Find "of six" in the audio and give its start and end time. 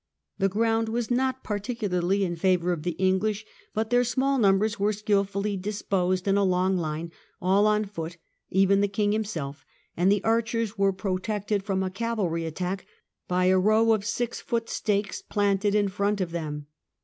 13.93-14.41